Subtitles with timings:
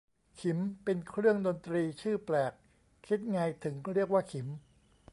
[0.39, 2.53] ขิม เป็นเครื่องดนตรีชื่อแปลก
[3.07, 4.47] คิดไงถึงเรียกว่าขิม